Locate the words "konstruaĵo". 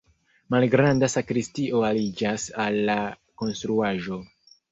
3.43-4.19